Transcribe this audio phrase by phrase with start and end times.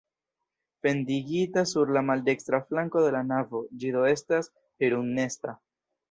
[0.85, 4.49] Pendigita sur la maldekstra flanko de la navo, ĝi do estas
[4.85, 5.55] hirundnesta.